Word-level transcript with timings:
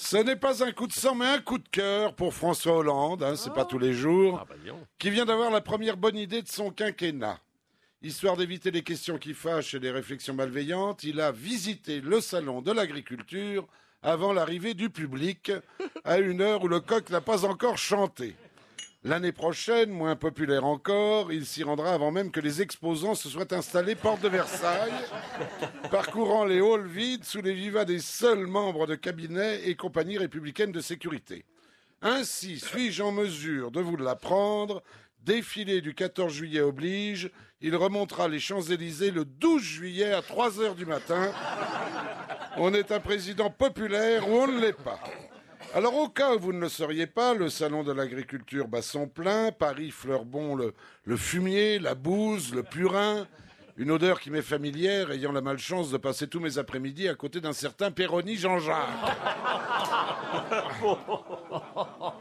Ce 0.00 0.16
n'est 0.16 0.36
pas 0.36 0.62
un 0.62 0.70
coup 0.70 0.86
de 0.86 0.92
sang, 0.92 1.16
mais 1.16 1.26
un 1.26 1.40
coup 1.40 1.58
de 1.58 1.68
cœur 1.68 2.14
pour 2.14 2.32
François 2.32 2.76
Hollande, 2.76 3.24
hein, 3.24 3.34
c'est 3.34 3.52
pas 3.52 3.64
tous 3.64 3.80
les 3.80 3.92
jours, 3.92 4.38
Ah, 4.40 4.46
bah, 4.48 4.54
qui 4.96 5.10
vient 5.10 5.24
d'avoir 5.24 5.50
la 5.50 5.60
première 5.60 5.96
bonne 5.96 6.16
idée 6.16 6.40
de 6.40 6.46
son 6.46 6.70
quinquennat. 6.70 7.40
Histoire 8.00 8.36
d'éviter 8.36 8.70
les 8.70 8.84
questions 8.84 9.18
qui 9.18 9.34
fâchent 9.34 9.74
et 9.74 9.80
les 9.80 9.90
réflexions 9.90 10.34
malveillantes, 10.34 11.02
il 11.02 11.20
a 11.20 11.32
visité 11.32 12.00
le 12.00 12.20
salon 12.20 12.62
de 12.62 12.70
l'agriculture 12.70 13.66
avant 14.00 14.32
l'arrivée 14.32 14.74
du 14.74 14.88
public, 14.88 15.50
à 16.04 16.18
une 16.18 16.42
heure 16.42 16.62
où 16.62 16.68
le 16.68 16.78
coq 16.78 17.10
n'a 17.10 17.20
pas 17.20 17.44
encore 17.44 17.76
chanté. 17.76 18.36
L'année 19.04 19.30
prochaine, 19.30 19.90
moins 19.90 20.16
populaire 20.16 20.64
encore, 20.64 21.32
il 21.32 21.46
s'y 21.46 21.62
rendra 21.62 21.92
avant 21.92 22.10
même 22.10 22.32
que 22.32 22.40
les 22.40 22.62
exposants 22.62 23.14
se 23.14 23.28
soient 23.28 23.54
installés 23.54 23.94
porte 23.94 24.20
de 24.22 24.28
Versailles, 24.28 24.92
parcourant 25.88 26.44
les 26.44 26.60
halls 26.60 26.88
vides 26.88 27.24
sous 27.24 27.40
les 27.40 27.54
vivas 27.54 27.84
des 27.84 28.00
seuls 28.00 28.48
membres 28.48 28.88
de 28.88 28.96
cabinet 28.96 29.68
et 29.68 29.76
compagnie 29.76 30.18
républicaine 30.18 30.72
de 30.72 30.80
sécurité. 30.80 31.44
Ainsi, 32.02 32.58
suis-je 32.58 33.04
en 33.04 33.12
mesure 33.12 33.70
de 33.70 33.80
vous 33.80 33.96
l'apprendre 33.96 34.82
Défilé 35.22 35.80
du 35.80 35.94
14 35.94 36.32
juillet 36.32 36.60
oblige, 36.60 37.30
il 37.60 37.76
remontera 37.76 38.26
les 38.26 38.40
Champs-Élysées 38.40 39.12
le 39.12 39.24
12 39.24 39.62
juillet 39.62 40.12
à 40.12 40.22
3 40.22 40.60
heures 40.60 40.74
du 40.74 40.86
matin. 40.86 41.32
On 42.56 42.74
est 42.74 42.90
un 42.90 43.00
président 43.00 43.50
populaire 43.50 44.28
ou 44.28 44.32
on 44.32 44.46
ne 44.48 44.60
l'est 44.60 44.72
pas. 44.72 45.00
Alors 45.74 45.94
au 45.96 46.08
cas 46.08 46.34
où 46.34 46.38
vous 46.38 46.52
ne 46.52 46.60
le 46.60 46.68
sauriez 46.68 47.06
pas, 47.06 47.34
le 47.34 47.50
salon 47.50 47.84
de 47.84 47.92
l'agriculture 47.92 48.68
bat 48.68 48.80
son 48.80 49.06
plein, 49.06 49.52
Paris 49.52 49.90
fleure 49.90 50.24
bon 50.24 50.56
le, 50.56 50.72
le 51.04 51.16
fumier, 51.16 51.78
la 51.78 51.94
bouse, 51.94 52.54
le 52.54 52.62
purin, 52.62 53.26
une 53.76 53.90
odeur 53.90 54.18
qui 54.18 54.30
m'est 54.30 54.40
familière, 54.42 55.10
ayant 55.10 55.30
la 55.30 55.42
malchance 55.42 55.90
de 55.90 55.98
passer 55.98 56.26
tous 56.26 56.40
mes 56.40 56.56
après-midi 56.58 57.06
à 57.06 57.14
côté 57.14 57.40
d'un 57.40 57.52
certain 57.52 57.90
Péroni 57.90 58.36
Jean-Jacques. 58.36 58.88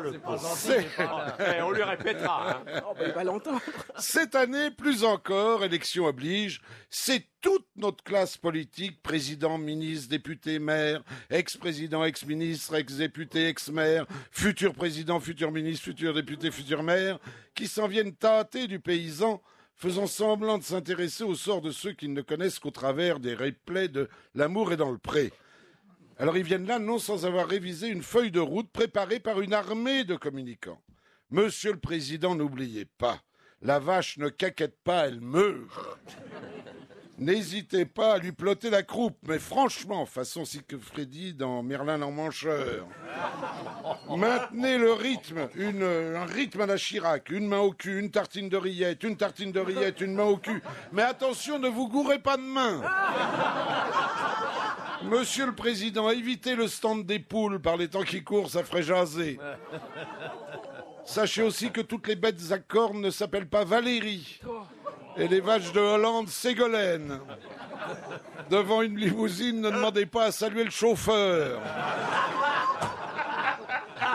Eh, 1.56 1.62
on 1.62 1.70
lui 1.70 1.82
répétera. 1.82 2.58
hein. 2.58 2.80
Oh, 2.88 2.94
bah, 2.94 3.04
il 3.06 3.12
va 3.12 3.24
l'entendre. 3.24 3.60
Cette 3.98 4.34
année, 4.34 4.70
plus 4.70 5.04
encore, 5.04 5.64
élection 5.64 6.06
oblige, 6.06 6.60
c'est 6.88 7.24
toute 7.40 7.66
notre 7.76 8.02
classe 8.04 8.36
politique, 8.36 9.02
président, 9.02 9.58
ministre, 9.58 10.08
député, 10.10 10.58
maire, 10.58 11.02
ex-président, 11.30 12.04
ex-ministre, 12.04 12.74
ex-député, 12.74 13.48
ex-maire, 13.48 14.06
futur 14.30 14.74
président, 14.74 15.20
futur 15.20 15.50
ministre, 15.50 15.84
futur 15.84 16.14
député, 16.14 16.50
futur 16.50 16.82
maire, 16.82 17.18
qui 17.54 17.66
s'en 17.66 17.88
viennent 17.88 18.14
tâter 18.14 18.66
du 18.66 18.78
paysan, 18.80 19.40
faisant 19.74 20.06
semblant 20.06 20.58
de 20.58 20.62
s'intéresser 20.64 21.24
au 21.24 21.34
sort 21.34 21.62
de 21.62 21.70
ceux 21.70 21.92
qui 21.92 22.08
ne 22.08 22.20
connaissent 22.20 22.58
qu'au 22.58 22.70
travers 22.70 23.18
des 23.20 23.34
replays 23.34 23.88
de 23.88 24.08
L'amour 24.34 24.72
est 24.72 24.76
dans 24.76 24.90
le 24.90 24.98
pré. 24.98 25.32
Alors 26.20 26.36
ils 26.36 26.44
viennent 26.44 26.66
là 26.66 26.78
non 26.78 26.98
sans 26.98 27.24
avoir 27.24 27.48
révisé 27.48 27.88
une 27.88 28.02
feuille 28.02 28.30
de 28.30 28.40
route 28.40 28.70
préparée 28.70 29.20
par 29.20 29.40
une 29.40 29.54
armée 29.54 30.04
de 30.04 30.16
communicants. 30.16 30.78
Monsieur 31.30 31.72
le 31.72 31.78
Président, 31.78 32.34
n'oubliez 32.34 32.84
pas, 32.84 33.20
la 33.62 33.78
vache 33.78 34.18
ne 34.18 34.28
caquette 34.28 34.76
pas, 34.84 35.06
elle 35.06 35.22
meurt. 35.22 35.98
N'hésitez 37.16 37.86
pas 37.86 38.14
à 38.14 38.18
lui 38.18 38.32
plotter 38.32 38.68
la 38.68 38.82
croupe, 38.82 39.16
mais 39.26 39.38
franchement, 39.38 40.04
façon 40.04 40.44
Freddy 40.80 41.32
dans 41.32 41.62
Merlin 41.62 41.96
l'emmancheur. 41.96 42.86
Maintenez 44.14 44.76
le 44.76 44.92
rythme, 44.92 45.48
un 45.58 46.24
rythme 46.26 46.60
à 46.60 46.66
la 46.66 46.76
Chirac, 46.76 47.30
une 47.30 47.46
main 47.46 47.60
au 47.60 47.72
cul, 47.72 47.98
une 47.98 48.10
tartine 48.10 48.50
de 48.50 48.56
rillettes, 48.58 49.04
une 49.04 49.16
tartine 49.16 49.52
de 49.52 49.60
rillettes, 49.60 50.02
une 50.02 50.14
main 50.14 50.24
au 50.24 50.36
cul. 50.36 50.62
Mais 50.92 51.02
attention, 51.02 51.58
ne 51.58 51.68
vous 51.68 51.88
gourrez 51.88 52.18
pas 52.18 52.36
de 52.36 52.42
main. 52.42 52.82
Monsieur 55.04 55.46
le 55.46 55.54
Président, 55.54 56.10
évitez 56.10 56.54
le 56.54 56.68
stand 56.68 57.06
des 57.06 57.18
poules 57.18 57.60
par 57.60 57.76
les 57.76 57.88
temps 57.88 58.02
qui 58.02 58.22
courent, 58.22 58.50
ça 58.50 58.64
ferait 58.64 58.82
jaser. 58.82 59.38
Sachez 61.04 61.42
aussi 61.42 61.70
que 61.70 61.80
toutes 61.80 62.06
les 62.06 62.16
bêtes 62.16 62.52
à 62.52 62.58
cornes 62.58 63.00
ne 63.00 63.10
s'appellent 63.10 63.48
pas 63.48 63.64
Valérie. 63.64 64.40
Et 65.16 65.26
les 65.26 65.40
vaches 65.40 65.72
de 65.72 65.80
Hollande, 65.80 66.28
Ségolène. 66.28 67.20
Devant 68.50 68.82
une 68.82 68.96
limousine, 68.96 69.60
ne 69.60 69.70
demandez 69.70 70.06
pas 70.06 70.26
à 70.26 70.32
saluer 70.32 70.64
le 70.64 70.70
chauffeur. 70.70 71.60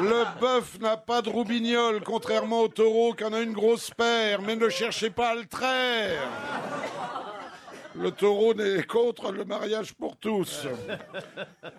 Le 0.00 0.40
bœuf 0.40 0.78
n'a 0.80 0.96
pas 0.96 1.22
de 1.22 1.28
roubignol, 1.28 2.02
contrairement 2.04 2.60
au 2.60 2.68
taureau 2.68 3.14
qui 3.14 3.24
en 3.24 3.32
a 3.32 3.40
une 3.40 3.52
grosse 3.52 3.90
paire, 3.90 4.40
mais 4.42 4.56
ne 4.56 4.68
cherchez 4.68 5.10
pas 5.10 5.30
à 5.30 5.34
le 5.34 5.46
traire. 5.46 6.28
Le 7.94 8.10
taureau 8.10 8.54
n'est 8.54 8.82
contre 8.84 9.32
le 9.32 9.44
mariage 9.44 9.92
pour 9.94 10.16
tous. 10.16 10.66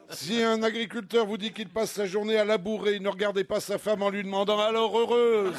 Si 0.10 0.42
un 0.44 0.62
agriculteur 0.62 1.26
vous 1.26 1.38
dit 1.38 1.52
qu'il 1.52 1.70
passe 1.70 1.92
sa 1.92 2.06
journée 2.06 2.38
à 2.38 2.46
labourer, 2.46 3.00
ne 3.00 3.10
regardez 3.10 3.44
pas 3.44 3.60
sa 3.60 3.78
femme 3.78 4.04
en 4.04 4.10
lui 4.10 4.24
demandant 4.24 4.60
alors 4.60 4.98
heureuse. 4.98 5.56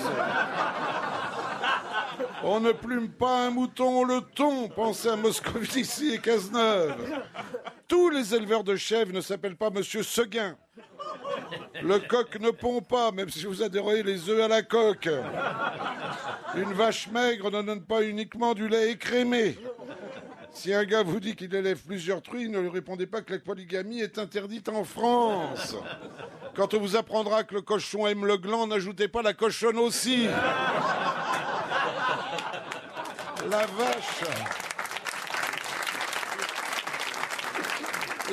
On 2.45 2.61
ne 2.61 2.73
plume 2.73 3.09
pas 3.09 3.47
un 3.47 3.51
mouton, 3.51 4.01
on 4.01 4.05
le 4.05 4.21
ton. 4.21 4.69
Pensez 4.69 5.09
à 5.09 5.17
Moscovici 5.17 6.13
et 6.13 6.19
Cazeneuve. 6.19 6.95
Tous 7.89 8.11
les 8.11 8.35
éleveurs 8.35 8.65
de 8.65 8.77
chèvres 8.77 9.13
ne 9.13 9.21
s'appellent 9.21 9.57
pas 9.57 9.71
Monsieur 9.71 10.03
Seguin. 10.03 10.57
Le 11.83 11.99
coq 11.99 12.39
ne 12.41 12.51
pond 12.51 12.81
pas, 12.81 13.11
même 13.13 13.29
si 13.29 13.47
vous 13.47 13.63
adorez 13.63 14.03
les 14.03 14.29
œufs 14.29 14.43
à 14.43 14.49
la 14.49 14.63
coque. 14.63 15.09
Une 16.55 16.73
vache 16.73 17.09
maigre 17.09 17.51
ne 17.51 17.63
donne 17.63 17.83
pas 17.83 18.03
uniquement 18.03 18.55
du 18.55 18.69
lait 18.69 18.93
écrémé. 18.93 19.59
Si 20.55 20.73
un 20.73 20.85
gars 20.85 21.03
vous 21.03 21.19
dit 21.19 21.35
qu'il 21.35 21.53
élève 21.55 21.81
plusieurs 21.85 22.23
truies, 22.23 22.49
ne 22.49 22.61
lui 22.61 22.69
répondez 22.69 23.07
pas 23.07 23.21
que 23.21 23.33
la 23.33 23.41
polygamie 23.41 24.01
est 24.01 24.19
interdite 24.19 24.69
en 24.69 24.85
France. 24.85 25.75
Quand 26.55 26.73
on 26.75 26.79
vous 26.79 26.97
apprendra 26.97 27.43
que 27.43 27.55
le 27.55 27.61
cochon 27.61 28.07
aime 28.07 28.25
le 28.25 28.37
gland, 28.37 28.69
n'ajoutez 28.69 29.09
pas 29.09 29.21
la 29.21 29.35
cochonne 29.35 29.79
aussi. 29.79 30.29
La 33.51 33.67
vache. 33.67 34.25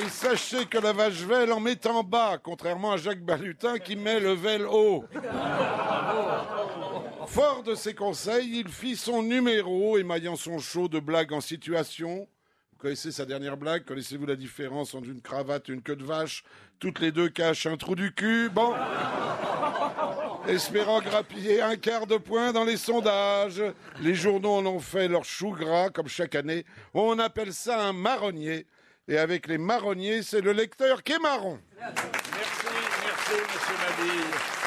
Et 0.00 0.08
sachez 0.08 0.64
que 0.66 0.78
la 0.78 0.92
vache 0.92 1.20
velle 1.22 1.52
en 1.52 1.60
met 1.60 1.86
en 1.86 2.02
bas, 2.02 2.38
contrairement 2.42 2.92
à 2.92 2.96
Jacques 2.96 3.22
Balutin 3.22 3.78
qui 3.78 3.96
met 3.96 4.20
le 4.20 4.32
vel 4.32 4.66
haut. 4.66 5.04
Fort 7.26 7.62
de 7.62 7.74
ses 7.74 7.94
conseils, 7.94 8.58
il 8.58 8.68
fit 8.68 8.96
son 8.96 9.22
numéro, 9.22 9.96
émaillant 9.98 10.36
son 10.36 10.58
show 10.58 10.88
de 10.88 11.00
blagues 11.00 11.32
en 11.32 11.40
situation. 11.40 12.28
Vous 12.72 12.78
connaissez 12.78 13.12
sa 13.12 13.24
dernière 13.24 13.56
blague? 13.56 13.84
Connaissez-vous 13.84 14.26
la 14.26 14.36
différence 14.36 14.94
entre 14.94 15.08
une 15.08 15.22
cravate 15.22 15.68
et 15.68 15.72
une 15.72 15.82
queue 15.82 15.96
de 15.96 16.04
vache? 16.04 16.44
Toutes 16.78 17.00
les 17.00 17.12
deux 17.12 17.28
cachent 17.28 17.66
un 17.66 17.76
trou 17.76 17.94
du 17.94 18.12
cul. 18.12 18.50
Bon. 18.50 18.74
Espérant 20.48 21.00
grappiller 21.00 21.62
un 21.62 21.76
quart 21.76 22.06
de 22.06 22.16
point 22.16 22.52
dans 22.52 22.64
les 22.64 22.76
sondages. 22.76 23.62
Les 24.00 24.14
journaux 24.14 24.56
en 24.56 24.66
ont 24.66 24.80
fait 24.80 25.08
leur 25.08 25.24
chou 25.24 25.50
gras, 25.50 25.90
comme 25.90 26.08
chaque 26.08 26.34
année. 26.34 26.64
On 26.92 27.18
appelle 27.18 27.52
ça 27.52 27.86
un 27.86 27.92
marronnier. 27.92 28.66
Et 29.08 29.18
avec 29.18 29.46
les 29.46 29.58
marronniers, 29.58 30.22
c'est 30.22 30.40
le 30.40 30.52
lecteur 30.52 31.02
qui 31.02 31.12
est 31.12 31.18
marron. 31.18 31.58
Merci, 31.78 32.02
merci, 33.04 33.32
monsieur 33.52 34.06
Mabille. 34.06 34.61